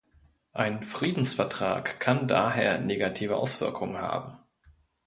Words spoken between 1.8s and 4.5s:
kann daher negative Auswirkungen haben.